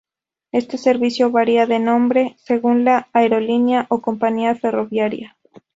[0.51, 5.37] Este servicio varía de nombre, según la aerolínea o compañía ferroviaria.